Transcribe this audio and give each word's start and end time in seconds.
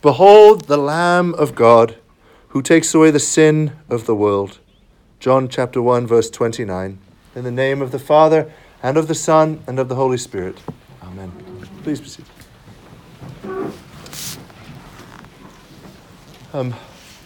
Behold 0.00 0.66
the 0.66 0.76
Lamb 0.76 1.34
of 1.34 1.56
God 1.56 1.96
who 2.50 2.62
takes 2.62 2.94
away 2.94 3.10
the 3.10 3.18
sin 3.18 3.72
of 3.88 4.06
the 4.06 4.14
world. 4.14 4.58
John 5.18 5.48
chapter 5.48 5.82
1, 5.82 6.06
verse 6.06 6.30
29. 6.30 6.98
In 7.34 7.44
the 7.44 7.50
name 7.50 7.82
of 7.82 7.90
the 7.90 7.98
Father, 7.98 8.52
and 8.80 8.96
of 8.96 9.08
the 9.08 9.14
Son, 9.14 9.60
and 9.66 9.80
of 9.80 9.88
the 9.88 9.96
Holy 9.96 10.16
Spirit. 10.16 10.56
Amen. 11.02 11.32
Please 11.82 12.00
proceed. 12.00 12.24
Um, 16.54 16.74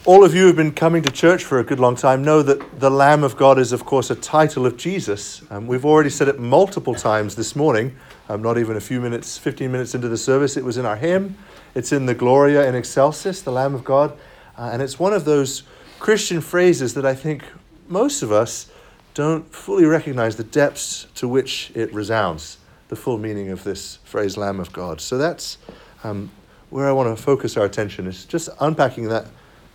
all 0.05 0.25
of 0.25 0.33
you 0.33 0.41
who 0.41 0.47
have 0.47 0.55
been 0.55 0.73
coming 0.73 1.03
to 1.03 1.11
church 1.11 1.43
for 1.43 1.59
a 1.59 1.63
good 1.63 1.79
long 1.79 1.95
time 1.95 2.23
know 2.23 2.41
that 2.41 2.79
the 2.79 2.89
Lamb 2.89 3.23
of 3.23 3.37
God 3.37 3.59
is, 3.59 3.71
of 3.71 3.85
course, 3.85 4.09
a 4.09 4.15
title 4.15 4.65
of 4.65 4.77
Jesus. 4.77 5.43
Um, 5.51 5.67
we've 5.67 5.85
already 5.85 6.09
said 6.09 6.27
it 6.27 6.39
multiple 6.39 6.95
times 6.95 7.35
this 7.35 7.55
morning, 7.55 7.95
um, 8.29 8.41
not 8.41 8.57
even 8.57 8.75
a 8.75 8.81
few 8.81 8.99
minutes, 8.99 9.37
15 9.37 9.71
minutes 9.71 9.93
into 9.93 10.09
the 10.09 10.17
service. 10.17 10.57
It 10.57 10.63
was 10.65 10.77
in 10.77 10.87
our 10.87 10.97
hymn, 10.97 11.37
it's 11.75 11.91
in 11.91 12.05
the 12.05 12.13
Gloria 12.13 12.67
in 12.67 12.75
Excelsis, 12.75 13.41
the 13.41 13.51
Lamb 13.51 13.73
of 13.73 13.83
God. 13.83 14.17
Uh, 14.57 14.69
and 14.71 14.81
it's 14.81 14.99
one 14.99 15.13
of 15.13 15.25
those 15.25 15.63
Christian 15.99 16.41
phrases 16.41 16.93
that 16.93 17.05
I 17.05 17.15
think 17.15 17.43
most 17.87 18.21
of 18.21 18.31
us 18.31 18.69
don't 19.13 19.51
fully 19.53 19.85
recognize 19.85 20.35
the 20.35 20.43
depths 20.43 21.07
to 21.15 21.27
which 21.27 21.71
it 21.75 21.93
resounds, 21.93 22.57
the 22.89 22.95
full 22.95 23.17
meaning 23.17 23.49
of 23.49 23.63
this 23.63 23.99
phrase, 24.03 24.37
Lamb 24.37 24.59
of 24.59 24.73
God. 24.73 25.01
So 25.01 25.17
that's 25.17 25.57
um, 26.03 26.31
where 26.69 26.87
I 26.87 26.91
want 26.91 27.15
to 27.15 27.21
focus 27.21 27.57
our 27.57 27.65
attention, 27.65 28.07
is 28.07 28.25
just 28.25 28.49
unpacking 28.59 29.09
that 29.09 29.27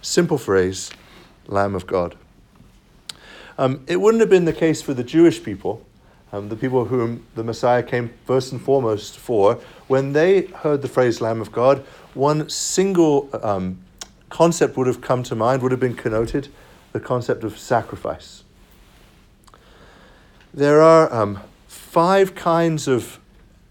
simple 0.02 0.38
phrase, 0.38 0.90
Lamb 1.46 1.74
of 1.74 1.86
God. 1.86 2.16
Um, 3.56 3.84
it 3.86 4.00
wouldn't 4.00 4.20
have 4.20 4.30
been 4.30 4.44
the 4.44 4.52
case 4.52 4.82
for 4.82 4.94
the 4.94 5.04
Jewish 5.04 5.42
people, 5.42 5.84
um, 6.32 6.48
the 6.48 6.56
people 6.56 6.84
whom 6.84 7.26
the 7.34 7.44
Messiah 7.44 7.82
came 7.82 8.12
first 8.24 8.52
and 8.52 8.60
foremost 8.60 9.18
for. 9.18 9.54
When 9.86 10.12
they 10.12 10.42
heard 10.46 10.82
the 10.82 10.88
phrase 10.88 11.20
Lamb 11.20 11.40
of 11.40 11.52
God, 11.52 11.84
one 12.14 12.48
single 12.48 13.28
um, 13.42 13.78
concept 14.28 14.76
would 14.76 14.86
have 14.86 15.00
come 15.00 15.22
to 15.24 15.34
mind, 15.34 15.62
would 15.62 15.72
have 15.72 15.80
been 15.80 15.94
connoted 15.94 16.48
the 16.92 17.00
concept 17.00 17.44
of 17.44 17.58
sacrifice. 17.58 18.44
There 20.52 20.80
are 20.82 21.12
um, 21.12 21.40
five 21.66 22.34
kinds 22.34 22.88
of 22.88 23.18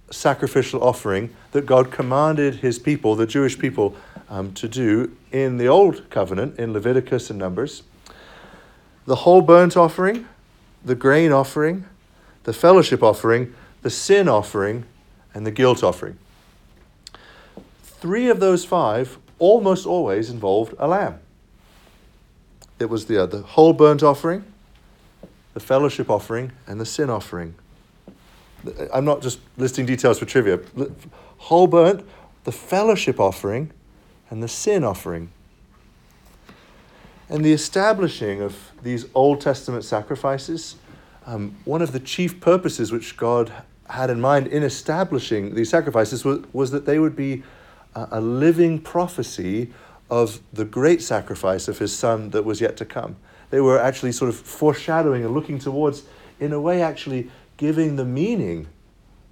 sacrificial 0.09 0.83
offering 0.83 1.35
that 1.51 1.65
God 1.65 1.91
commanded 1.91 2.55
his 2.55 2.79
people, 2.79 3.15
the 3.15 3.27
Jewish 3.27 3.59
people, 3.59 3.95
um, 4.29 4.53
to 4.53 4.67
do 4.67 5.15
in 5.31 5.57
the 5.57 5.67
Old 5.67 6.09
Covenant, 6.09 6.59
in 6.59 6.73
Leviticus 6.73 7.29
and 7.29 7.39
Numbers 7.39 7.83
the 9.07 9.15
whole 9.15 9.41
burnt 9.41 9.75
offering, 9.75 10.27
the 10.83 10.93
grain 10.93 11.31
offering, 11.31 11.85
the 12.47 12.53
fellowship 12.53 13.03
offering, 13.03 13.53
the 13.81 13.89
sin 13.89 14.29
offering, 14.29 14.85
and 15.33 15.45
the 15.45 15.51
guilt 15.51 15.83
offering. 15.83 16.17
Three 17.83 18.29
of 18.29 18.39
those 18.39 18.63
five 18.63 19.17
almost 19.37 19.85
always 19.85 20.29
involved 20.29 20.73
a 20.79 20.87
lamb. 20.87 21.19
It 22.79 22.89
was 22.89 23.07
the, 23.07 23.23
uh, 23.23 23.25
the 23.25 23.41
whole 23.41 23.73
burnt 23.73 24.01
offering, 24.01 24.45
the 25.55 25.59
fellowship 25.59 26.09
offering, 26.09 26.53
and 26.65 26.79
the 26.79 26.85
sin 26.85 27.09
offering. 27.09 27.53
I'm 28.93 29.03
not 29.03 29.21
just 29.21 29.39
listing 29.57 29.85
details 29.85 30.17
for 30.17 30.25
trivia. 30.25 30.61
Whole 31.39 31.67
burnt, 31.67 32.07
the 32.45 32.53
fellowship 32.53 33.19
offering, 33.19 33.73
and 34.29 34.41
the 34.41 34.47
sin 34.47 34.85
offering. 34.85 35.31
And 37.27 37.43
the 37.43 37.51
establishing 37.51 38.41
of 38.41 38.71
these 38.81 39.05
Old 39.13 39.41
Testament 39.41 39.83
sacrifices, 39.83 40.77
um, 41.27 41.55
one 41.65 41.81
of 41.81 41.91
the 41.91 41.99
chief 41.99 42.39
purposes 42.39 42.91
which 42.91 43.17
God 43.17 43.51
had 43.89 44.09
in 44.09 44.19
mind 44.19 44.47
in 44.47 44.63
establishing 44.63 45.53
these 45.55 45.69
sacrifices 45.69 46.25
was, 46.25 46.43
was 46.53 46.71
that 46.71 46.85
they 46.85 46.99
would 46.99 47.15
be 47.15 47.43
a, 47.93 48.07
a 48.11 48.21
living 48.21 48.79
prophecy 48.79 49.71
of 50.09 50.39
the 50.53 50.65
great 50.65 51.01
sacrifice 51.01 51.67
of 51.67 51.79
his 51.79 51.95
son 51.95 52.29
that 52.31 52.43
was 52.45 52.61
yet 52.61 52.77
to 52.77 52.85
come. 52.85 53.17
They 53.49 53.61
were 53.61 53.77
actually 53.77 54.13
sort 54.13 54.29
of 54.29 54.37
foreshadowing 54.37 55.23
and 55.23 55.33
looking 55.33 55.59
towards, 55.59 56.03
in 56.39 56.53
a 56.53 56.61
way, 56.61 56.81
actually 56.81 57.29
giving 57.57 57.97
the 57.97 58.05
meaning 58.05 58.67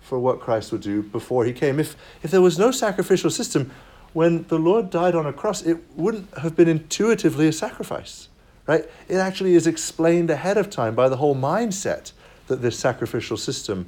for 0.01 0.19
what 0.19 0.39
Christ 0.39 0.72
would 0.72 0.81
do 0.81 1.01
before 1.01 1.45
he 1.45 1.53
came. 1.53 1.79
If, 1.79 1.95
if 2.22 2.31
there 2.31 2.41
was 2.41 2.59
no 2.59 2.72
sacrificial 2.72 3.29
system, 3.29 3.72
when 4.13 4.44
the 4.44 4.59
Lord 4.59 4.89
died 4.89 5.16
on 5.16 5.25
a 5.25 5.33
cross, 5.33 5.62
it 5.62 5.77
wouldn't 5.95 6.38
have 6.38 6.56
been 6.56 6.67
intuitively 6.67 7.47
a 7.47 7.51
sacrifice, 7.51 8.29
right? 8.67 8.89
It 9.07 9.15
actually 9.15 9.55
is 9.55 9.67
explained 9.67 10.29
ahead 10.29 10.57
of 10.57 10.69
time 10.69 10.95
by 10.95 11.09
the 11.09 11.17
whole 11.17 11.35
mindset 11.35 12.11
that 12.47 12.61
this 12.61 12.77
sacrificial 12.77 13.37
system 13.37 13.87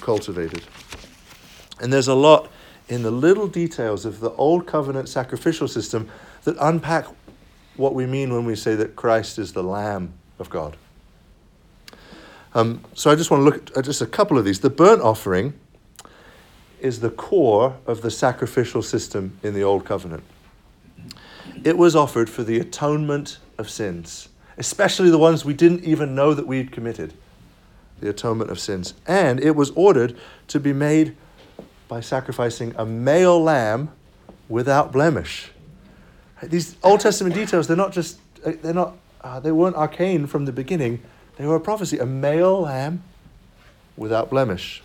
cultivated. 0.00 0.62
And 1.80 1.92
there's 1.92 2.08
a 2.08 2.14
lot 2.14 2.50
in 2.88 3.02
the 3.02 3.10
little 3.10 3.46
details 3.46 4.04
of 4.04 4.20
the 4.20 4.30
old 4.32 4.66
covenant 4.66 5.08
sacrificial 5.08 5.68
system 5.68 6.08
that 6.44 6.56
unpack 6.60 7.06
what 7.76 7.94
we 7.94 8.06
mean 8.06 8.32
when 8.32 8.44
we 8.44 8.56
say 8.56 8.74
that 8.74 8.96
Christ 8.96 9.38
is 9.38 9.52
the 9.52 9.62
Lamb 9.62 10.12
of 10.38 10.50
God. 10.50 10.76
Um, 12.52 12.82
so 12.94 13.10
I 13.10 13.14
just 13.14 13.30
want 13.30 13.42
to 13.42 13.44
look 13.44 13.76
at 13.76 13.84
just 13.84 14.02
a 14.02 14.06
couple 14.06 14.36
of 14.36 14.44
these. 14.44 14.60
The 14.60 14.70
burnt 14.70 15.02
offering 15.02 15.54
is 16.80 17.00
the 17.00 17.10
core 17.10 17.76
of 17.86 18.02
the 18.02 18.10
sacrificial 18.10 18.82
system 18.82 19.38
in 19.42 19.54
the 19.54 19.62
Old 19.62 19.84
Covenant. 19.84 20.24
It 21.62 21.76
was 21.78 21.94
offered 21.94 22.28
for 22.28 22.42
the 22.42 22.58
atonement 22.58 23.38
of 23.60 23.70
sins, 23.70 24.28
especially 24.58 25.10
the 25.10 25.18
ones 25.18 25.44
we 25.44 25.54
didn't 25.54 25.84
even 25.84 26.14
know 26.14 26.34
that 26.34 26.46
we'd 26.46 26.72
committed, 26.72 27.14
the 28.00 28.10
atonement 28.10 28.50
of 28.50 28.58
sins. 28.58 28.94
And 29.06 29.38
it 29.38 29.54
was 29.54 29.70
ordered 29.70 30.18
to 30.48 30.58
be 30.58 30.72
made 30.72 31.16
by 31.86 32.00
sacrificing 32.00 32.74
a 32.76 32.84
male 32.84 33.40
lamb 33.40 33.92
without 34.48 34.90
blemish. 34.90 35.50
These 36.42 36.76
Old 36.82 37.00
Testament 37.00 37.34
details, 37.34 37.68
they're 37.68 37.76
not 37.76 37.92
just, 37.92 38.18
they're 38.42 38.74
not, 38.74 38.96
uh, 39.20 39.38
they 39.38 39.52
weren't 39.52 39.76
arcane 39.76 40.26
from 40.26 40.46
the 40.46 40.52
beginning. 40.52 41.02
They 41.36 41.46
were 41.46 41.56
a 41.56 41.60
prophecy, 41.60 41.98
a 41.98 42.06
male 42.06 42.62
lamb 42.62 43.02
without 43.96 44.30
blemish. 44.30 44.82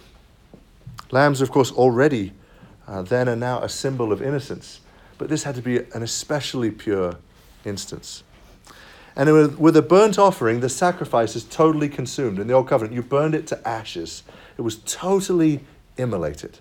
Lambs, 1.11 1.41
of 1.41 1.51
course, 1.51 1.71
already 1.71 2.33
uh, 2.87 3.01
then 3.01 3.27
and 3.27 3.39
now 3.39 3.61
a 3.61 3.69
symbol 3.69 4.11
of 4.11 4.21
innocence, 4.21 4.81
but 5.17 5.29
this 5.29 5.43
had 5.43 5.55
to 5.55 5.61
be 5.61 5.77
an 5.77 6.03
especially 6.03 6.71
pure 6.71 7.15
instance. 7.63 8.23
And 9.15 9.57
with, 9.57 9.77
a 9.77 9.81
burnt 9.81 10.19
offering, 10.19 10.59
the 10.59 10.67
sacrifice 10.67 11.37
is 11.37 11.45
totally 11.45 11.87
consumed. 11.87 12.37
In 12.37 12.47
the 12.47 12.53
Old 12.53 12.67
Covenant, 12.67 12.93
you 12.93 13.01
burned 13.01 13.33
it 13.33 13.47
to 13.47 13.67
ashes, 13.67 14.23
it 14.57 14.61
was 14.61 14.77
totally 14.77 15.61
immolated. 15.97 16.59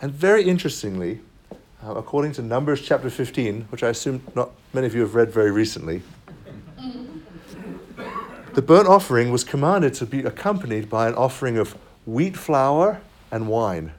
And 0.00 0.12
very 0.12 0.44
interestingly, 0.44 1.20
uh, 1.82 1.94
according 1.94 2.32
to 2.32 2.42
Numbers 2.42 2.82
chapter 2.82 3.08
15, 3.08 3.62
which 3.70 3.82
I 3.82 3.88
assume 3.88 4.22
not 4.34 4.50
many 4.72 4.86
of 4.86 4.94
you 4.94 5.00
have 5.00 5.14
read 5.14 5.30
very 5.30 5.50
recently, 5.50 6.02
the 8.54 8.62
burnt 8.62 8.86
offering 8.86 9.30
was 9.30 9.44
commanded 9.44 9.94
to 9.94 10.06
be 10.06 10.20
accompanied 10.20 10.90
by 10.90 11.08
an 11.08 11.14
offering 11.14 11.56
of 11.56 11.76
wheat 12.04 12.36
flour 12.36 13.00
and 13.30 13.48
wine. 13.48 13.92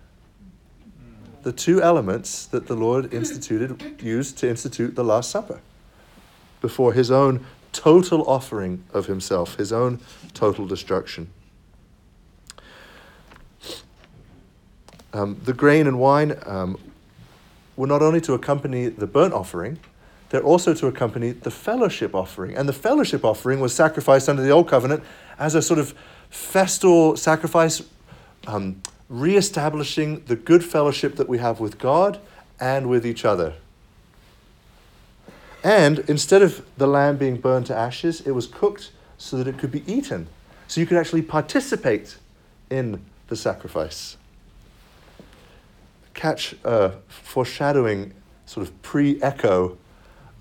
The 1.41 1.51
two 1.51 1.81
elements 1.81 2.45
that 2.47 2.67
the 2.67 2.75
Lord 2.75 3.13
instituted, 3.13 4.01
used 4.01 4.37
to 4.39 4.49
institute 4.49 4.95
the 4.95 5.03
Last 5.03 5.31
Supper 5.31 5.59
before 6.61 6.93
his 6.93 7.11
own 7.11 7.45
total 7.71 8.27
offering 8.27 8.83
of 8.93 9.05
himself, 9.05 9.55
his 9.55 9.71
own 9.71 9.99
total 10.33 10.65
destruction. 10.65 11.29
Um, 15.13 15.39
the 15.43 15.53
grain 15.53 15.87
and 15.87 15.99
wine 15.99 16.37
um, 16.45 16.77
were 17.75 17.87
not 17.87 18.01
only 18.01 18.21
to 18.21 18.33
accompany 18.33 18.87
the 18.89 19.07
burnt 19.07 19.33
offering, 19.33 19.79
they're 20.29 20.43
also 20.43 20.73
to 20.75 20.87
accompany 20.87 21.31
the 21.31 21.49
fellowship 21.49 22.13
offering. 22.13 22.55
And 22.55 22.69
the 22.69 22.73
fellowship 22.73 23.25
offering 23.25 23.59
was 23.59 23.73
sacrificed 23.73 24.29
under 24.29 24.43
the 24.43 24.51
Old 24.51 24.67
Covenant 24.67 25.03
as 25.39 25.55
a 25.55 25.61
sort 25.61 25.79
of 25.79 25.95
festal 26.29 27.17
sacrifice 27.17 27.81
um, 28.45 28.81
re-establishing 29.09 30.23
the 30.25 30.35
good 30.35 30.63
fellowship 30.63 31.15
that 31.15 31.27
we 31.27 31.39
have 31.39 31.59
with 31.59 31.79
God 31.79 32.19
and 32.59 32.87
with 32.87 33.05
each 33.05 33.25
other. 33.25 33.55
And 35.63 35.99
instead 36.07 36.41
of 36.41 36.65
the 36.77 36.87
lamb 36.87 37.17
being 37.17 37.37
burned 37.37 37.65
to 37.67 37.75
ashes, 37.75 38.21
it 38.21 38.31
was 38.31 38.47
cooked 38.47 38.91
so 39.17 39.37
that 39.37 39.47
it 39.47 39.57
could 39.57 39.71
be 39.71 39.83
eaten. 39.91 40.27
So 40.67 40.79
you 40.79 40.87
could 40.87 40.97
actually 40.97 41.21
participate 41.21 42.17
in 42.69 43.03
the 43.27 43.35
sacrifice. 43.35 44.17
Catch 46.13 46.55
a 46.63 46.93
foreshadowing, 47.07 48.13
sort 48.45 48.67
of 48.67 48.81
pre 48.81 49.21
echo 49.21 49.77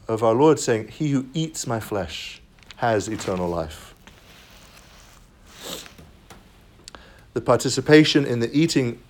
of 0.07 0.23
our 0.23 0.35
Lord 0.35 0.59
saying, 0.61 0.89
He 0.89 1.11
who 1.11 1.27
eats 1.35 1.67
my 1.67 1.81
flesh 1.81 2.41
has 2.77 3.09
eternal 3.09 3.49
life. 3.49 3.95
The 7.35 7.41
participation 7.41 8.25
in 8.25 8.41
the 8.41 8.51
eating 8.57 9.01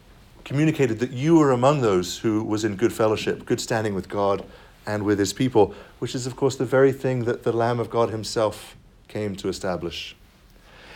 communicated 0.44 0.98
that 1.00 1.10
you 1.10 1.38
were 1.38 1.52
among 1.52 1.82
those 1.82 2.18
who 2.18 2.42
was 2.42 2.64
in 2.64 2.76
good 2.76 2.92
fellowship, 2.92 3.44
good 3.44 3.60
standing 3.60 3.94
with 3.94 4.08
God 4.08 4.44
and 4.86 5.02
with 5.02 5.18
his 5.18 5.32
people, 5.32 5.74
which 5.98 6.14
is, 6.14 6.26
of 6.26 6.36
course, 6.36 6.56
the 6.56 6.64
very 6.64 6.92
thing 6.92 7.24
that 7.24 7.42
the 7.42 7.52
Lamb 7.52 7.78
of 7.80 7.90
God 7.90 8.10
himself 8.10 8.76
came 9.08 9.36
to 9.36 9.48
establish. 9.48 10.16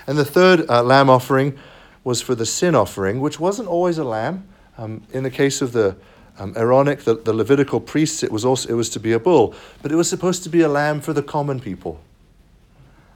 And 0.07 0.19
the 0.19 0.25
third 0.25 0.69
uh, 0.69 0.83
lamb 0.83 1.09
offering 1.09 1.59
was 2.05 2.21
for 2.21 2.35
the 2.35 2.47
sin 2.47 2.75
offering, 2.75 3.21
which 3.21 3.39
wasn't 3.39 3.69
always 3.69 3.99
a 3.99 4.05
lamb. 4.05 4.47
Um, 4.79 5.03
in 5.13 5.23
the 5.23 5.31
case 5.31 5.63
of 5.63 5.73
the 5.73 5.97
um, 6.39 6.55
Aaronic, 6.57 7.05
the, 7.05 7.15
the 7.15 7.33
Levitical 7.33 7.81
priests, 7.81 8.23
it 8.23 8.33
was 8.33 8.45
also 8.45 8.69
it 8.69 8.75
was 8.75 8.89
to 8.91 9.01
be 9.01 9.13
a 9.13 9.19
bull, 9.19 9.55
but 9.83 9.93
it 9.93 9.97
was 9.97 10.09
supposed 10.09 10.43
to 10.45 10.49
be 10.49 10.63
a 10.63 10.69
lamb 10.69 11.01
for 11.01 11.13
the 11.13 11.23
common 11.23 11.61
people. 11.61 12.01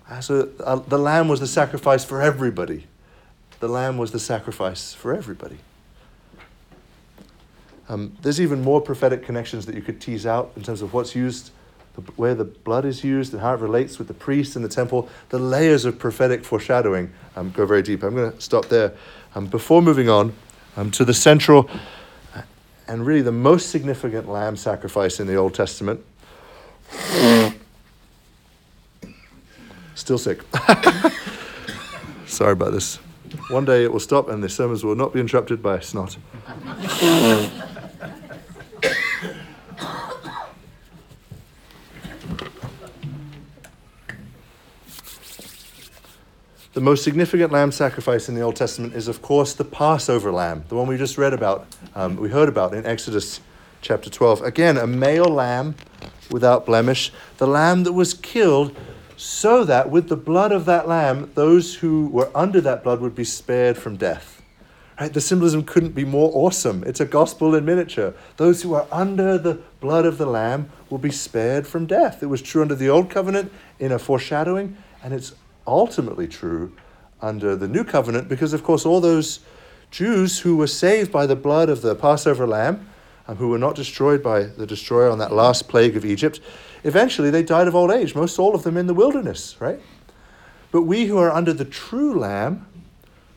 Uh, 0.09 0.21
so 0.21 0.49
uh, 0.63 0.77
the 0.77 0.99
lamb 0.99 1.27
was 1.27 1.41
the 1.41 1.47
sacrifice 1.47 2.05
for 2.05 2.23
everybody. 2.23 2.87
The 3.59 3.69
lamb 3.69 3.97
was 3.97 4.13
the 4.13 4.21
sacrifice 4.21 4.93
for 4.95 5.15
everybody. 5.15 5.59
Um, 7.89 8.17
there's 8.23 8.41
even 8.41 8.63
more 8.63 8.81
prophetic 8.81 9.25
connections 9.25 9.67
that 9.67 9.75
you 9.75 9.83
could 9.83 10.01
tease 10.01 10.27
out 10.27 10.53
in 10.57 10.63
terms 10.63 10.83
of 10.83 10.93
what's 10.93 11.15
used, 11.15 11.51
the, 11.95 12.01
where 12.13 12.35
the 12.35 12.45
blood 12.45 12.85
is 12.85 13.05
used, 13.05 13.33
and 13.33 13.41
how 13.41 13.55
it 13.55 13.61
relates 13.61 13.99
with 13.99 14.09
the 14.09 14.15
priest 14.15 14.57
and 14.57 14.65
the 14.65 14.69
temple. 14.69 15.09
The 15.29 15.39
layers 15.39 15.85
of 15.85 15.99
prophetic 15.99 16.45
foreshadowing 16.45 17.13
um, 17.37 17.51
go 17.53 17.65
very 17.65 17.83
deep. 17.83 18.03
I'm 18.03 18.15
going 18.15 18.33
to 18.33 18.41
stop 18.41 18.67
there. 18.67 18.93
Um, 19.35 19.47
before 19.47 19.83
moving 19.83 20.09
on 20.09 20.33
um, 20.77 20.91
to 20.93 21.05
the 21.05 21.15
central 21.15 21.69
and 22.89 23.05
really 23.05 23.23
the 23.23 23.33
most 23.33 23.71
significant 23.71 24.29
lamb 24.29 24.57
sacrifice 24.57 25.21
in 25.21 25.27
the 25.27 25.35
Old 25.35 25.55
Testament. 25.55 26.05
Still 29.95 30.19
sick. 30.19 30.43
Sorry 32.27 32.53
about 32.53 32.73
this. 32.73 32.97
One 33.51 33.65
day 33.65 33.85
it 33.85 33.93
will 33.93 34.01
stop 34.01 34.29
and 34.29 34.43
the 34.43 34.49
sermons 34.49 34.85
will 34.85 34.95
not 34.95 35.13
be 35.13 35.21
interrupted 35.21 35.63
by 35.63 35.81
snot. 35.81 36.17
The 46.77 46.83
most 46.83 47.05
significant 47.05 47.53
lamb 47.53 47.73
sacrifice 47.73 48.29
in 48.29 48.35
the 48.35 48.43
Old 48.43 48.55
Testament 48.55 48.93
is, 48.93 49.09
of 49.09 49.23
course, 49.23 49.55
the 49.55 49.65
Passover 49.65 50.31
lamb, 50.31 50.63
the 50.69 50.75
one 50.75 50.87
we 50.87 50.99
just 50.99 51.17
read 51.17 51.33
about, 51.33 51.67
um, 51.95 52.17
we 52.17 52.29
heard 52.29 52.51
about 52.51 52.75
in 52.75 52.85
Exodus 52.85 53.41
chapter 53.81 54.11
12. 54.11 54.43
Again, 54.43 54.77
a 54.77 54.87
male 54.87 55.25
lamb 55.25 55.75
without 56.31 56.67
blemish, 56.67 57.15
the 57.39 57.47
lamb 57.47 57.85
that 57.85 57.95
was 57.95 58.13
killed 58.13 58.77
so 59.17 59.65
that 59.65 59.91
with 59.91 60.11
the 60.11 60.19
blood 60.19 60.53
of 60.53 60.67
that 60.67 60.87
lamb, 60.87 61.31
those 61.35 61.77
who 61.77 62.09
were 62.09 62.31
under 62.35 62.61
that 62.61 62.85
blood 62.85 63.01
would 63.01 63.15
be 63.15 63.25
spared 63.25 63.79
from 63.79 63.97
death. 63.97 64.43
Right? 65.01 65.11
The 65.11 65.23
symbolism 65.23 65.65
couldn't 65.65 65.95
be 65.95 66.05
more 66.05 66.31
awesome. 66.35 66.85
It's 66.85 67.01
a 67.01 67.07
gospel 67.07 67.55
in 67.55 67.65
miniature. 67.65 68.13
Those 68.37 68.61
who 68.61 68.75
are 68.75 68.87
under 68.93 69.39
the 69.39 69.63
blood 69.81 70.05
of 70.05 70.19
the 70.19 70.27
lamb 70.27 70.69
will 70.91 70.99
be 70.99 71.11
spared 71.11 71.67
from 71.67 71.87
death. 71.87 72.23
It 72.23 72.27
was 72.27 72.43
true 72.43 72.61
under 72.61 72.75
the 72.75 72.91
old 72.91 73.09
covenant 73.09 73.51
in 73.79 73.93
a 73.93 73.99
foreshadowing, 73.99 74.77
and 75.03 75.15
it's 75.15 75.33
ultimately 75.67 76.29
true 76.29 76.73
under 77.21 77.57
the 77.57 77.69
new 77.69 77.85
covenant 77.85 78.29
because, 78.29 78.53
of 78.53 78.63
course, 78.63 78.85
all 78.85 79.01
those 79.01 79.41
Jews 79.91 80.41
who 80.41 80.57
were 80.57 80.67
saved 80.67 81.11
by 81.11 81.27
the 81.27 81.37
blood 81.37 81.69
of 81.69 81.83
the 81.83 81.95
Passover 81.95 82.47
lamb, 82.47 82.89
and 83.27 83.39
who 83.39 83.49
were 83.49 83.59
not 83.59 83.75
destroyed 83.75 84.23
by 84.23 84.45
the 84.45 84.67
destroyer 84.67 85.11
on 85.11 85.19
that 85.19 85.33
last 85.33 85.69
plague 85.69 85.97
of 85.97 86.05
Egypt, 86.05 86.41
eventually 86.85 87.31
they 87.31 87.43
died 87.43 87.67
of 87.67 87.75
old 87.75 87.91
age, 87.91 88.15
most 88.15 88.39
all 88.39 88.55
of 88.55 88.63
them 88.63 88.77
in 88.77 88.87
the 88.87 88.95
wilderness, 88.95 89.57
right? 89.61 89.81
But 90.71 90.83
we 90.83 91.07
who 91.07 91.19
are 91.19 91.33
under 91.33 91.53
the 91.53 91.65
true 91.65 92.19
lamb, 92.19 92.67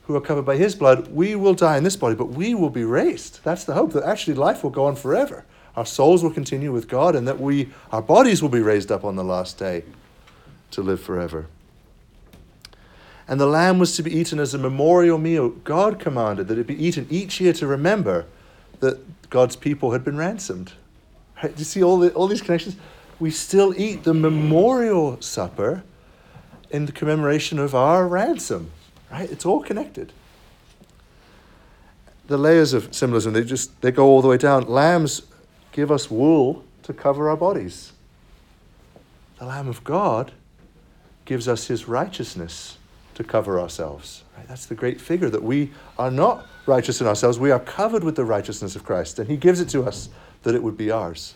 who 0.04 0.16
are 0.16 0.22
covered 0.22 0.44
by 0.44 0.58
his 0.58 0.76
blood, 0.76 1.08
we 1.08 1.36
will 1.36 1.54
die 1.54 1.78
in 1.78 1.84
this 1.84 1.96
body, 1.96 2.16
but 2.16 2.30
we 2.30 2.54
will 2.54 2.70
be 2.70 2.84
raised. 2.84 3.44
That's 3.44 3.64
the 3.64 3.74
hope 3.74 3.94
that 3.94 4.04
actually 4.04 4.36
life 4.36 4.64
will 4.64 4.72
go 4.72 4.86
on 4.86 4.96
forever. 4.96 5.46
Our 5.76 5.86
souls 5.86 6.24
will 6.24 6.32
continue 6.32 6.72
with 6.72 6.88
God, 6.88 7.16
and 7.16 7.28
that 7.28 7.40
we, 7.40 7.70
our 7.92 8.02
bodies 8.02 8.42
will 8.42 8.50
be 8.50 8.62
raised 8.62 8.92
up 8.92 9.04
on 9.04 9.16
the 9.16 9.24
last 9.24 9.58
day 9.58 9.84
to 10.72 10.82
live 10.82 11.02
forever 11.02 11.48
and 13.30 13.40
the 13.40 13.46
lamb 13.46 13.78
was 13.78 13.96
to 13.96 14.02
be 14.02 14.12
eaten 14.12 14.40
as 14.40 14.56
a 14.56 14.58
memorial 14.58 15.20
meal. 15.20 15.50
God 15.50 16.00
commanded 16.00 16.48
that 16.48 16.58
it 16.58 16.66
be 16.66 16.84
eaten 16.84 17.06
each 17.12 17.40
year 17.40 17.54
to 17.54 17.68
remember 17.68 18.26
that 18.80 19.30
God's 19.30 19.56
people 19.56 19.92
had 19.92 20.04
been 20.04 20.18
ransomed. 20.18 20.74
Right? 21.38 21.54
Do 21.54 21.60
you 21.60 21.66
see 21.66 21.84
all, 21.84 22.00
the, 22.00 22.12
all 22.14 22.26
these 22.26 22.42
connections? 22.42 22.76
We 23.20 23.30
still 23.30 23.80
eat 23.80 24.04
the 24.04 24.16
memorial 24.16 25.22
supper 25.22 25.84
in 26.72 26.88
the 26.88 26.92
commemoration 26.92 27.60
of 27.60 27.76
our 27.76 28.08
ransom. 28.08 28.72
Right? 29.12 29.30
It's 29.30 29.46
all 29.46 29.62
connected. 29.62 30.12
The 32.26 32.38
layers 32.40 32.74
of 32.74 32.96
symbolism, 32.96 33.34
they 33.34 33.44
just 33.44 33.80
they 33.82 33.92
go 33.92 34.08
all 34.08 34.24
the 34.24 34.28
way 34.28 34.38
down. 34.38 34.64
Lambs 34.64 35.22
give 35.72 35.92
us 35.92 36.10
wool 36.10 36.64
to 36.82 36.94
cover 36.94 37.30
our 37.30 37.38
bodies. 37.38 37.92
The 39.38 39.46
Lamb 39.46 39.68
of 39.68 39.84
God 39.84 40.32
gives 41.26 41.48
us 41.48 41.68
his 41.68 41.88
righteousness 41.88 42.79
to 43.20 43.24
cover 43.26 43.60
ourselves. 43.60 44.24
Right? 44.38 44.48
That's 44.48 44.66
the 44.66 44.76
great 44.76 45.02
figure 45.02 45.30
that 45.30 45.44
we 45.44 45.72
are 45.98 46.10
not 46.10 46.48
righteous 46.66 47.02
in 47.02 47.08
ourselves. 47.08 47.38
We 47.38 47.52
are 47.52 47.60
covered 47.60 48.02
with 48.02 48.16
the 48.16 48.24
righteousness 48.24 48.78
of 48.78 48.86
Christ, 48.86 49.20
and 49.20 49.30
He 49.30 49.36
gives 49.36 49.60
it 49.60 49.68
to 49.70 49.84
us 49.84 50.08
that 50.44 50.56
it 50.56 50.64
would 50.64 50.78
be 50.78 50.90
ours. 50.90 51.34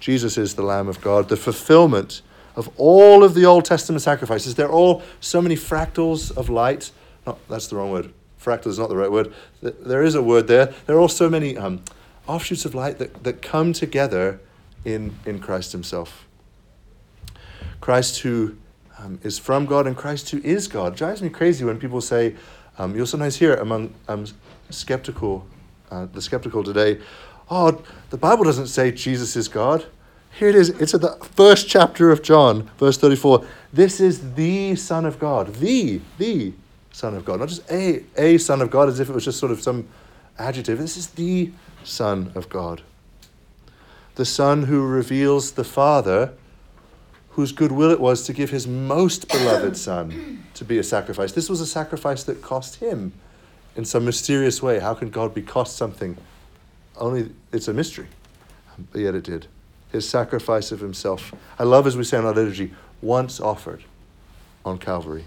Jesus 0.00 0.38
is 0.38 0.54
the 0.54 0.62
Lamb 0.62 0.88
of 0.88 1.02
God, 1.02 1.28
the 1.28 1.36
fulfillment 1.36 2.22
of 2.56 2.70
all 2.78 3.22
of 3.22 3.34
the 3.34 3.44
Old 3.44 3.66
Testament 3.66 4.00
sacrifices. 4.00 4.54
They're 4.54 4.72
all 4.72 5.02
so 5.20 5.42
many 5.42 5.56
fractals 5.56 6.34
of 6.34 6.48
light. 6.48 6.90
No, 7.26 7.36
that's 7.50 7.66
the 7.66 7.76
wrong 7.76 7.90
word. 7.90 8.14
Fractal 8.42 8.68
is 8.68 8.78
not 8.78 8.88
the 8.88 8.96
right 8.96 9.12
word. 9.12 9.34
There 9.60 10.02
is 10.02 10.14
a 10.14 10.22
word 10.22 10.46
there. 10.46 10.72
There 10.86 10.96
are 10.96 11.00
all 11.00 11.08
so 11.08 11.28
many 11.28 11.58
um, 11.58 11.82
offshoots 12.26 12.64
of 12.64 12.74
light 12.74 12.96
that, 12.96 13.24
that 13.24 13.42
come 13.42 13.74
together 13.74 14.40
in, 14.86 15.18
in 15.26 15.38
Christ 15.38 15.72
Himself. 15.72 16.26
Christ, 17.82 18.20
who 18.20 18.56
um, 18.98 19.18
is 19.22 19.38
from 19.38 19.66
God 19.66 19.86
and 19.86 19.96
Christ 19.96 20.30
who 20.30 20.38
is 20.38 20.68
God. 20.68 20.92
It 20.92 20.98
drives 20.98 21.22
me 21.22 21.28
crazy 21.28 21.64
when 21.64 21.78
people 21.78 22.00
say, 22.00 22.34
um, 22.78 22.96
you'll 22.96 23.06
sometimes 23.06 23.36
hear 23.36 23.54
among 23.54 23.94
um, 24.08 24.26
skeptical, 24.70 25.46
uh, 25.90 26.06
the 26.06 26.20
skeptical 26.20 26.64
today, 26.64 27.00
oh, 27.50 27.82
the 28.10 28.16
Bible 28.16 28.44
doesn't 28.44 28.68
say 28.68 28.90
Jesus 28.90 29.36
is 29.36 29.48
God. 29.48 29.86
Here 30.38 30.48
it 30.48 30.56
is. 30.56 30.70
It's 30.70 30.94
at 30.94 31.00
the 31.00 31.16
first 31.36 31.68
chapter 31.68 32.10
of 32.10 32.22
John, 32.22 32.68
verse 32.78 32.98
34. 32.98 33.46
This 33.72 34.00
is 34.00 34.34
the 34.34 34.74
Son 34.74 35.04
of 35.04 35.18
God. 35.20 35.54
The, 35.54 36.00
the 36.18 36.52
Son 36.90 37.14
of 37.14 37.24
God. 37.24 37.38
Not 37.40 37.48
just 37.48 37.70
a, 37.70 38.02
a 38.16 38.38
Son 38.38 38.60
of 38.60 38.70
God 38.70 38.88
as 38.88 38.98
if 38.98 39.08
it 39.08 39.12
was 39.12 39.24
just 39.24 39.38
sort 39.38 39.52
of 39.52 39.62
some 39.62 39.86
adjective. 40.36 40.78
This 40.78 40.96
is 40.96 41.08
the 41.10 41.52
Son 41.84 42.32
of 42.34 42.48
God. 42.48 42.82
The 44.16 44.24
Son 44.24 44.64
who 44.64 44.84
reveals 44.84 45.52
the 45.52 45.64
Father 45.64 46.32
whose 47.34 47.50
goodwill 47.50 47.90
it 47.90 47.98
was 47.98 48.22
to 48.22 48.32
give 48.32 48.50
his 48.50 48.66
most 48.66 49.28
beloved 49.28 49.76
son 49.76 50.44
to 50.54 50.64
be 50.64 50.78
a 50.78 50.84
sacrifice. 50.84 51.32
This 51.32 51.48
was 51.48 51.60
a 51.60 51.66
sacrifice 51.66 52.22
that 52.24 52.40
cost 52.40 52.76
him 52.76 53.12
in 53.74 53.84
some 53.84 54.04
mysterious 54.04 54.62
way. 54.62 54.78
How 54.78 54.94
can 54.94 55.10
God 55.10 55.34
be 55.34 55.42
cost 55.42 55.76
something? 55.76 56.16
Only 56.96 57.30
it's 57.50 57.66
a 57.66 57.72
mystery, 57.72 58.06
but 58.92 59.00
yet 59.00 59.16
it 59.16 59.24
did. 59.24 59.48
His 59.90 60.08
sacrifice 60.08 60.70
of 60.70 60.78
himself. 60.78 61.34
I 61.58 61.64
love, 61.64 61.88
as 61.88 61.96
we 61.96 62.04
say 62.04 62.18
in 62.18 62.24
our 62.24 62.32
liturgy, 62.32 62.72
once 63.02 63.40
offered 63.40 63.82
on 64.64 64.78
Calvary. 64.78 65.24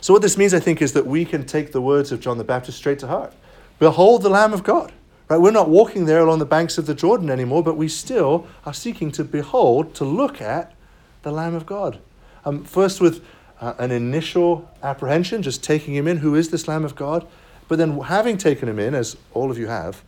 So, 0.00 0.12
what 0.12 0.22
this 0.22 0.38
means, 0.38 0.54
I 0.54 0.60
think, 0.60 0.80
is 0.80 0.92
that 0.92 1.04
we 1.04 1.24
can 1.24 1.44
take 1.44 1.72
the 1.72 1.80
words 1.80 2.12
of 2.12 2.20
John 2.20 2.38
the 2.38 2.44
Baptist 2.44 2.78
straight 2.78 3.00
to 3.00 3.08
heart. 3.08 3.34
Behold 3.80 4.22
the 4.22 4.30
Lamb 4.30 4.52
of 4.52 4.62
God. 4.62 4.92
Right? 5.30 5.40
We're 5.40 5.52
not 5.52 5.68
walking 5.68 6.06
there 6.06 6.18
along 6.18 6.40
the 6.40 6.44
banks 6.44 6.76
of 6.76 6.86
the 6.86 6.94
Jordan 6.94 7.30
anymore, 7.30 7.62
but 7.62 7.76
we 7.76 7.86
still 7.86 8.48
are 8.66 8.74
seeking 8.74 9.12
to 9.12 9.22
behold, 9.22 9.94
to 9.94 10.04
look 10.04 10.42
at 10.42 10.74
the 11.22 11.30
Lamb 11.30 11.54
of 11.54 11.66
God. 11.66 12.00
Um, 12.44 12.64
first, 12.64 13.00
with 13.00 13.24
uh, 13.60 13.74
an 13.78 13.92
initial 13.92 14.68
apprehension, 14.82 15.42
just 15.42 15.62
taking 15.62 15.94
him 15.94 16.08
in 16.08 16.16
who 16.16 16.34
is 16.34 16.50
this 16.50 16.66
Lamb 16.66 16.84
of 16.84 16.96
God? 16.96 17.28
But 17.68 17.78
then, 17.78 18.00
having 18.00 18.38
taken 18.38 18.68
him 18.68 18.80
in, 18.80 18.92
as 18.92 19.16
all 19.32 19.52
of 19.52 19.58
you 19.58 19.68
have, 19.68 20.02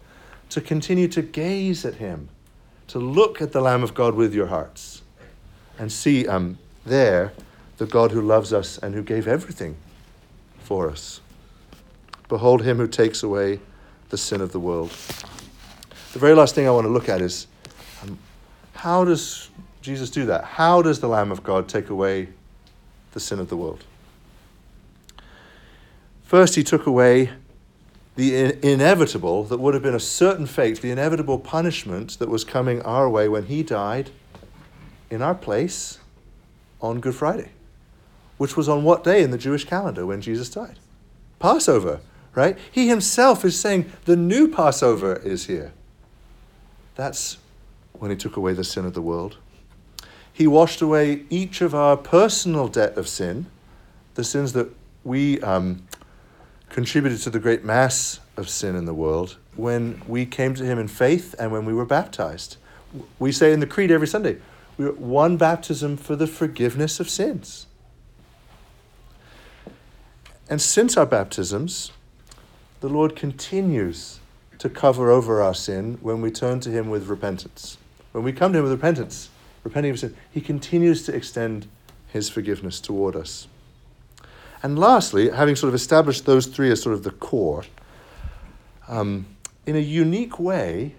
to 0.50 0.60
continue 0.60 1.06
to 1.08 1.22
gaze 1.22 1.84
at 1.84 1.94
him, 1.94 2.28
to 2.88 2.98
look 2.98 3.40
at 3.40 3.52
the 3.52 3.60
Lamb 3.60 3.84
of 3.84 3.94
God 3.94 4.14
with 4.14 4.34
your 4.34 4.48
hearts, 4.48 5.02
and 5.78 5.92
see 5.92 6.26
um, 6.26 6.58
there 6.84 7.32
the 7.76 7.86
God 7.86 8.10
who 8.10 8.20
loves 8.20 8.52
us 8.52 8.76
and 8.78 8.92
who 8.92 9.02
gave 9.04 9.28
everything 9.28 9.76
for 10.58 10.90
us. 10.90 11.20
Behold 12.28 12.62
him 12.62 12.78
who 12.78 12.88
takes 12.88 13.22
away 13.22 13.60
the 14.12 14.18
sin 14.18 14.42
of 14.42 14.52
the 14.52 14.60
world. 14.60 14.90
The 16.12 16.18
very 16.18 16.34
last 16.34 16.54
thing 16.54 16.68
I 16.68 16.70
want 16.70 16.84
to 16.84 16.92
look 16.92 17.08
at 17.08 17.22
is 17.22 17.46
um, 18.02 18.18
how 18.74 19.06
does 19.06 19.48
Jesus 19.80 20.10
do 20.10 20.26
that? 20.26 20.44
How 20.44 20.82
does 20.82 21.00
the 21.00 21.08
Lamb 21.08 21.32
of 21.32 21.42
God 21.42 21.66
take 21.66 21.88
away 21.88 22.28
the 23.12 23.20
sin 23.20 23.40
of 23.40 23.48
the 23.48 23.56
world? 23.56 23.84
First, 26.24 26.56
he 26.56 26.62
took 26.62 26.84
away 26.86 27.30
the 28.16 28.36
in- 28.36 28.58
inevitable 28.62 29.44
that 29.44 29.58
would 29.58 29.72
have 29.72 29.82
been 29.82 29.94
a 29.94 30.00
certain 30.00 30.44
fate, 30.44 30.82
the 30.82 30.90
inevitable 30.90 31.38
punishment 31.38 32.18
that 32.18 32.28
was 32.28 32.44
coming 32.44 32.82
our 32.82 33.08
way 33.08 33.28
when 33.28 33.46
he 33.46 33.62
died 33.62 34.10
in 35.08 35.22
our 35.22 35.34
place 35.34 36.00
on 36.82 37.00
Good 37.00 37.14
Friday, 37.14 37.48
which 38.36 38.58
was 38.58 38.68
on 38.68 38.84
what 38.84 39.04
day 39.04 39.22
in 39.22 39.30
the 39.30 39.38
Jewish 39.38 39.64
calendar 39.64 40.04
when 40.04 40.20
Jesus 40.20 40.50
died? 40.50 40.78
Passover 41.38 42.00
right? 42.34 42.58
He 42.70 42.88
himself 42.88 43.44
is 43.44 43.58
saying 43.58 43.92
the 44.04 44.16
new 44.16 44.48
Passover 44.48 45.16
is 45.16 45.46
here. 45.46 45.72
That's 46.94 47.38
when 47.92 48.10
he 48.10 48.16
took 48.16 48.36
away 48.36 48.52
the 48.52 48.64
sin 48.64 48.84
of 48.84 48.94
the 48.94 49.02
world. 49.02 49.36
He 50.32 50.46
washed 50.46 50.80
away 50.80 51.24
each 51.28 51.60
of 51.60 51.74
our 51.74 51.96
personal 51.96 52.68
debt 52.68 52.96
of 52.96 53.06
sin, 53.08 53.46
the 54.14 54.24
sins 54.24 54.54
that 54.54 54.74
we 55.04 55.40
um, 55.42 55.86
contributed 56.70 57.20
to 57.20 57.30
the 57.30 57.38
great 57.38 57.64
mass 57.64 58.20
of 58.36 58.48
sin 58.48 58.74
in 58.74 58.86
the 58.86 58.94
world 58.94 59.36
when 59.56 60.00
we 60.06 60.24
came 60.24 60.54
to 60.54 60.64
him 60.64 60.78
in 60.78 60.88
faith 60.88 61.34
and 61.38 61.52
when 61.52 61.64
we 61.64 61.74
were 61.74 61.84
baptized. 61.84 62.56
We 63.18 63.32
say 63.32 63.52
in 63.52 63.60
the 63.60 63.66
Creed 63.66 63.90
every 63.90 64.06
Sunday, 64.06 64.38
we 64.78 64.86
one 64.86 65.36
baptism 65.36 65.96
for 65.96 66.16
the 66.16 66.26
forgiveness 66.26 66.98
of 66.98 67.10
sins. 67.10 67.66
And 70.48 70.60
since 70.60 70.96
our 70.96 71.06
baptisms, 71.06 71.92
the 72.82 72.88
Lord 72.88 73.14
continues 73.14 74.18
to 74.58 74.68
cover 74.68 75.08
over 75.08 75.40
our 75.40 75.54
sin 75.54 75.98
when 76.00 76.20
we 76.20 76.32
turn 76.32 76.58
to 76.60 76.68
Him 76.68 76.90
with 76.90 77.06
repentance. 77.06 77.78
When 78.10 78.24
we 78.24 78.32
come 78.32 78.52
to 78.52 78.58
Him 78.58 78.64
with 78.64 78.72
repentance, 78.72 79.30
repenting 79.62 79.92
of 79.92 80.00
sin, 80.00 80.16
He 80.32 80.40
continues 80.40 81.04
to 81.04 81.14
extend 81.14 81.68
His 82.08 82.28
forgiveness 82.28 82.80
toward 82.80 83.14
us. 83.14 83.46
And 84.64 84.76
lastly, 84.76 85.30
having 85.30 85.54
sort 85.54 85.68
of 85.68 85.76
established 85.76 86.26
those 86.26 86.46
three 86.46 86.72
as 86.72 86.82
sort 86.82 86.94
of 86.94 87.04
the 87.04 87.12
core, 87.12 87.64
um, 88.88 89.26
in 89.64 89.76
a 89.76 89.80
unique 89.80 90.40
way, 90.40 90.96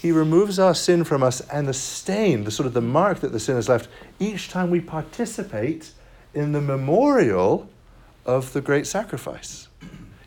he 0.00 0.12
removes 0.12 0.60
our 0.60 0.74
sin 0.74 1.02
from 1.02 1.24
us 1.24 1.40
and 1.48 1.66
the 1.66 1.74
stain, 1.74 2.44
the 2.44 2.52
sort 2.52 2.68
of 2.68 2.74
the 2.74 2.80
mark 2.80 3.18
that 3.20 3.32
the 3.32 3.40
sin 3.40 3.56
has 3.56 3.68
left, 3.68 3.88
each 4.20 4.50
time 4.50 4.70
we 4.70 4.80
participate 4.80 5.90
in 6.32 6.52
the 6.52 6.60
memorial 6.60 7.68
of 8.24 8.52
the 8.52 8.60
great 8.60 8.86
sacrifice. 8.86 9.66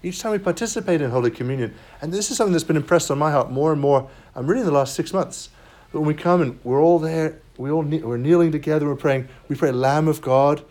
Each 0.01 0.19
time 0.19 0.31
we 0.31 0.39
participate 0.39 1.01
in 1.01 1.11
Holy 1.11 1.29
Communion, 1.29 1.75
and 2.01 2.13
this 2.13 2.31
is 2.31 2.37
something 2.37 2.53
that's 2.53 2.63
been 2.63 2.77
impressed 2.77 3.11
on 3.11 3.17
my 3.17 3.31
heart 3.31 3.51
more 3.51 3.71
and 3.71 3.81
more, 3.81 4.09
I'm 4.35 4.47
really 4.47 4.61
in 4.61 4.65
the 4.65 4.71
last 4.71 4.95
six 4.95 5.11
months. 5.11 5.49
When 5.91 6.05
we 6.05 6.13
come 6.13 6.41
and 6.41 6.59
we're 6.63 6.81
all 6.81 6.99
there, 6.99 7.39
we 7.57 7.69
all 7.69 7.81
we're 7.81 8.17
kneeling 8.17 8.51
together, 8.51 8.85
we're 8.85 8.95
praying, 8.95 9.27
we 9.49 9.55
pray, 9.55 9.71
Lamb 9.71 10.07
of 10.07 10.21
God 10.21 10.63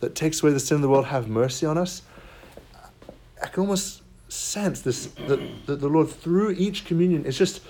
that 0.00 0.14
takes 0.14 0.42
away 0.42 0.52
the 0.52 0.60
sin 0.60 0.76
of 0.76 0.82
the 0.82 0.88
world, 0.88 1.06
have 1.06 1.28
mercy 1.28 1.66
on 1.66 1.78
us. 1.78 2.02
I 3.42 3.48
can 3.48 3.62
almost 3.62 4.02
sense 4.28 4.82
this 4.82 5.06
that, 5.28 5.66
that 5.66 5.80
the 5.80 5.88
Lord 5.88 6.08
through 6.08 6.50
each 6.50 6.84
communion 6.84 7.24
is 7.24 7.36
just 7.36 7.62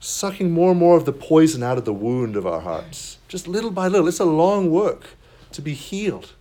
sucking 0.00 0.50
more 0.50 0.70
and 0.70 0.80
more 0.80 0.96
of 0.96 1.04
the 1.04 1.12
poison 1.12 1.62
out 1.62 1.78
of 1.78 1.84
the 1.84 1.92
wound 1.92 2.36
of 2.36 2.46
our 2.46 2.60
hearts. 2.60 3.18
Just 3.28 3.46
little 3.46 3.70
by 3.70 3.88
little. 3.88 4.08
It's 4.08 4.20
a 4.20 4.24
long 4.24 4.70
work 4.70 5.10
to 5.52 5.62
be 5.62 5.74
healed. 5.74 6.32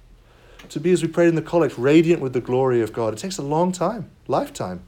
To 0.69 0.79
be, 0.79 0.91
as 0.91 1.01
we 1.01 1.07
prayed 1.07 1.29
in 1.29 1.35
the 1.35 1.41
collect, 1.41 1.77
radiant 1.77 2.21
with 2.21 2.33
the 2.33 2.41
glory 2.41 2.81
of 2.81 2.93
God. 2.93 3.13
It 3.13 3.17
takes 3.17 3.37
a 3.37 3.43
long 3.43 3.71
time, 3.71 4.09
lifetime. 4.27 4.81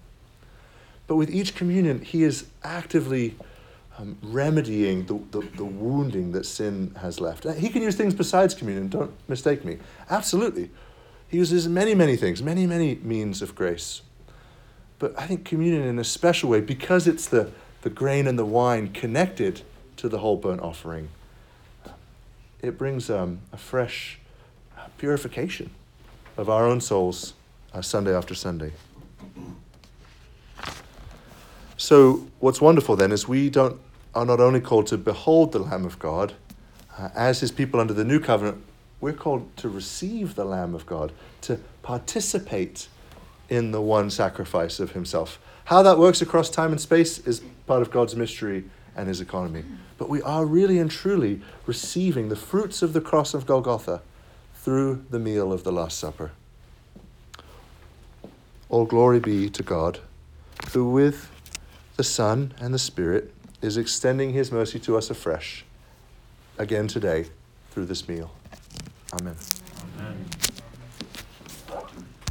But 1.08 1.16
with 1.16 1.30
each 1.30 1.56
communion, 1.56 2.02
He 2.02 2.24
is 2.24 2.46
actively 2.64 3.36
um, 3.98 4.18
remedying 4.22 5.06
the, 5.06 5.20
the, 5.32 5.48
the 5.58 5.66
wounding 5.66 6.32
that 6.32 6.46
sin 6.46 6.96
has 7.02 7.20
left. 7.20 7.44
He 7.56 7.70
can 7.70 7.82
use 7.82 7.96
things 7.96 8.14
besides 8.14 8.54
communion, 8.54 8.90
don't 8.90 9.12
mistake 9.28 9.66
me. 9.66 9.78
Absolutely. 10.10 10.70
He 11.28 11.38
uses 11.38 11.68
many, 11.68 11.96
many 11.96 12.16
things, 12.16 12.42
many, 12.42 12.66
many 12.66 12.96
means 12.96 13.42
of 13.42 13.56
grace. 13.56 14.02
But 15.00 15.18
I 15.18 15.28
think 15.28 15.46
communion 15.46 15.84
in 15.84 15.98
a 16.00 16.04
special 16.04 16.50
way, 16.50 16.62
because 16.62 17.08
it's 17.08 17.28
the, 17.28 17.52
the 17.82 17.90
grain 17.90 18.28
and 18.28 18.38
the 18.38 18.46
wine 18.46 18.92
connected 18.92 19.62
to 19.98 20.08
the 20.08 20.20
whole 20.20 20.38
burnt 20.38 20.62
offering, 20.62 21.10
it 22.62 22.78
brings 22.78 23.10
um, 23.10 23.40
a 23.52 23.58
fresh 23.58 24.20
purification 25.02 25.72
of 26.38 26.48
our 26.48 26.64
own 26.64 26.80
souls 26.80 27.34
uh, 27.74 27.82
Sunday 27.82 28.16
after 28.16 28.36
Sunday. 28.36 28.72
So, 31.76 32.28
what's 32.40 32.62
wonderful 32.62 32.96
then 32.96 33.12
is 33.12 33.28
we 33.28 33.50
don't, 33.50 33.82
are 34.14 34.28
not 34.28 34.40
only 34.40 34.62
called 34.62 34.86
to 34.88 35.00
behold 35.00 35.54
the 35.54 35.60
Lamb 35.60 35.86
of 35.86 35.98
God, 35.98 36.34
uh, 37.00 37.10
as 37.16 37.40
his 37.40 37.52
people 37.52 37.80
under 37.80 37.96
the 37.96 38.04
new 38.04 38.20
covenant, 38.20 38.64
we're 39.00 39.14
called 39.14 39.58
to 39.58 39.70
receive 39.70 40.36
the 40.36 40.46
Lamb 40.46 40.76
of 40.76 40.86
God, 40.86 41.12
to 41.42 41.60
participate 41.82 42.88
in 43.50 43.72
the 43.72 43.82
one 43.82 44.12
sacrifice 44.12 44.80
of 44.80 44.92
himself. 44.92 45.40
How 45.66 45.82
that 45.82 45.98
works 45.98 46.22
across 46.22 46.48
time 46.48 46.72
and 46.72 46.80
space 46.80 47.18
is 47.26 47.42
part 47.66 47.82
of 47.82 47.90
God's 47.90 48.16
mystery 48.16 48.66
and 48.96 49.08
his 49.08 49.20
economy. 49.20 49.64
But 49.98 50.10
we 50.10 50.22
are 50.22 50.46
really 50.46 50.78
and 50.78 50.92
truly 50.92 51.42
receiving 51.66 52.30
the 52.30 52.36
fruits 52.36 52.84
of 52.84 52.94
the 52.94 53.02
cross 53.02 53.34
of 53.34 53.48
Golgotha 53.48 54.04
through 54.62 55.04
the 55.10 55.18
meal 55.18 55.52
of 55.52 55.64
the 55.64 55.72
Last 55.72 55.98
Supper. 55.98 56.32
All 58.70 58.86
glory 58.86 59.20
be 59.20 59.50
to 59.50 59.64
God, 59.64 60.00
who 60.72 60.88
with 60.88 61.32
the 61.98 62.04
Son 62.04 62.54
and 62.62 62.72
the 62.72 62.80
Spirit 62.80 63.34
is 63.64 63.76
extending 63.76 64.34
his 64.34 64.52
mercy 64.52 64.80
to 64.80 64.98
us 64.98 65.10
afresh, 65.10 65.66
again 66.60 66.88
today, 66.88 67.26
through 67.72 67.86
this 67.88 68.08
meal. 68.08 68.32
Amen. 69.14 69.36
Amen. 69.98 70.26